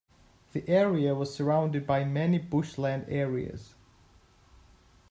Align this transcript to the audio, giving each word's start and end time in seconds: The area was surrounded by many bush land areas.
The 0.53 0.67
area 0.67 1.13
was 1.13 1.31
surrounded 1.31 1.85
by 1.85 2.05
many 2.05 2.39
bush 2.39 2.79
land 2.79 3.05
areas. 3.07 3.75